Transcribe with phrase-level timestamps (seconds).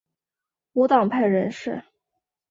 [0.73, 1.83] 无党派人士。